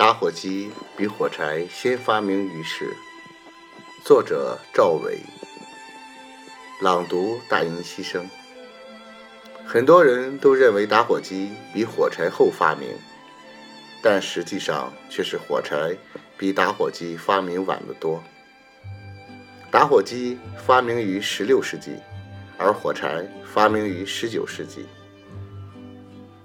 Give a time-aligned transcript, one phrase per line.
[0.00, 2.96] 打火机比火柴先发明于世。
[4.02, 5.18] 作者赵伟。
[6.80, 8.24] 朗读大音牺牲。
[9.62, 12.88] 很多人都认为打火机比火柴后发明，
[14.02, 15.94] 但实际上却是火柴
[16.38, 18.24] 比打火机发明晚得多。
[19.70, 21.90] 打火机发明于16世纪，
[22.56, 24.86] 而火柴发明于19世纪。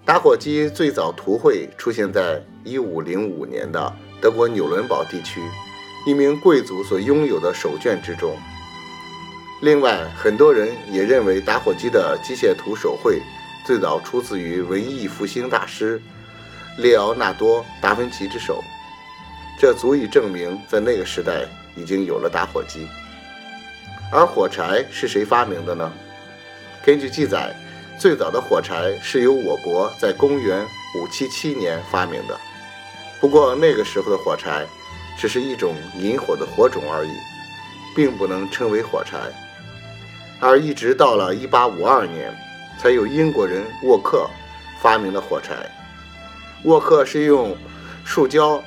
[0.06, 3.92] 打火机最早图绘出现在1505年的
[4.22, 5.42] 德国纽伦堡地区
[6.06, 8.38] 一名贵族所拥有的手卷之中。
[9.64, 13.20] 另外，很多人也认为打火机的机械图手绘
[13.66, 16.00] 最早出自于文艺复兴大师
[16.78, 18.64] 列奥纳多·达芬奇之手，
[19.60, 22.88] 这足以证明在那个时代已经有了打火机。
[24.12, 25.92] 而火柴是谁发明的呢？
[26.86, 27.56] 根据记载。
[27.98, 30.66] 最早的火柴是由我国在公元
[31.10, 32.38] 577年发明的，
[33.22, 34.66] 不过那个时候的火柴
[35.18, 37.12] 只是一种引火的火种而已，
[37.96, 39.18] 并不能称为火柴。
[40.42, 42.38] 而一直到了1852年，
[42.78, 44.30] 才有英国人沃克
[44.82, 45.56] 发明了火柴。
[46.64, 47.56] 沃克是用
[48.04, 48.62] 树胶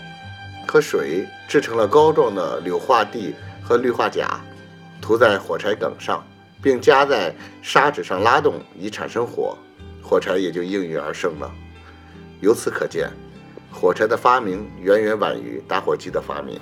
[0.66, 4.40] 和水制成了膏状的硫化锑和氯化钾，
[5.02, 6.26] 涂在火柴梗上。
[6.62, 9.56] 并夹在砂纸上拉动，以产生火，
[10.02, 11.50] 火柴也就应运而生了。
[12.40, 13.10] 由此可见，
[13.70, 16.58] 火柴的发明远远晚于打火机的发明。